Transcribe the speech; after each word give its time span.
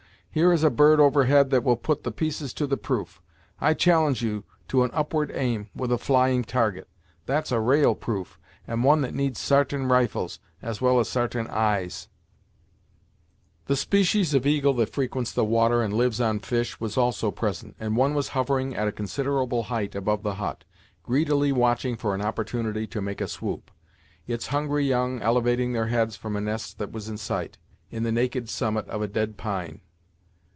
Here 0.33 0.53
is 0.53 0.63
a 0.63 0.69
bird 0.69 1.01
over 1.01 1.25
head 1.25 1.49
that 1.49 1.61
will 1.61 1.75
put 1.75 2.05
the 2.05 2.11
pieces 2.13 2.53
to 2.53 2.65
the 2.65 2.77
proof. 2.77 3.21
I 3.59 3.73
challenge 3.73 4.21
you 4.21 4.45
to 4.69 4.83
an 4.85 4.89
upward 4.93 5.29
aim, 5.35 5.69
with 5.75 5.91
a 5.91 5.97
flying 5.97 6.45
target. 6.45 6.87
That's 7.25 7.51
a 7.51 7.57
ra'al 7.59 7.99
proof, 7.99 8.39
and 8.65 8.81
one 8.85 9.01
that 9.01 9.13
needs 9.13 9.41
sartain 9.41 9.87
rifles, 9.87 10.39
as 10.61 10.79
well 10.79 11.01
as 11.01 11.09
sartain 11.09 11.47
eyes." 11.47 12.07
The 13.65 13.75
species 13.75 14.33
of 14.33 14.45
eagle 14.47 14.71
that 14.75 14.93
frequents 14.93 15.33
the 15.33 15.43
water, 15.43 15.81
and 15.81 15.93
lives 15.93 16.21
on 16.21 16.39
fish, 16.39 16.79
was 16.79 16.95
also 16.95 17.29
present, 17.31 17.75
and 17.77 17.97
one 17.97 18.13
was 18.13 18.29
hovering 18.29 18.73
at 18.73 18.87
a 18.87 18.93
considerable 18.93 19.63
height 19.63 19.95
above 19.95 20.23
the 20.23 20.35
hut, 20.35 20.63
greedily 21.03 21.51
watching 21.51 21.97
for 21.97 22.15
an 22.15 22.21
opportunity 22.21 22.87
to 22.87 23.01
make 23.01 23.19
a 23.19 23.27
swoop; 23.27 23.69
its 24.25 24.47
hungry 24.47 24.85
young 24.85 25.21
elevating 25.21 25.73
their 25.73 25.87
heads 25.87 26.15
from 26.15 26.37
a 26.37 26.39
nest 26.41 26.77
that 26.77 26.93
was 26.93 27.09
in 27.09 27.17
sight, 27.17 27.57
in 27.89 28.03
the 28.03 28.13
naked 28.13 28.49
summit 28.49 28.87
of 28.87 29.01
a 29.01 29.09
dead 29.09 29.35
pine. 29.35 29.81